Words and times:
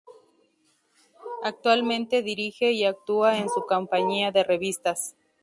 Actualmente, 1.43 2.23
dirige 2.23 2.71
y 2.71 2.85
actúa 2.85 3.37
en 3.37 3.49
su 3.49 3.61
"compañía 3.67 4.31
de 4.31 4.43
revistas". 4.43 5.15